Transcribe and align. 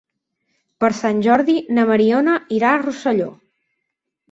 Per 0.83 0.89
Sant 0.99 1.19
Jordi 1.27 1.59
na 1.79 1.85
Mariona 1.91 2.41
irà 2.59 2.73
a 2.79 2.83
Rosselló. 2.87 3.31